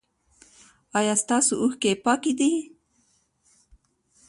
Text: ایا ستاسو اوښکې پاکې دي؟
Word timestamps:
ایا 0.97 1.13
ستاسو 1.23 1.53
اوښکې 1.61 1.91
پاکې 2.05 2.31
دي؟ 2.39 2.51